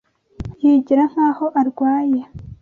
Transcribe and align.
Yigira 0.63 1.03
nkaho 1.11 1.45
arwaye. 1.61 2.21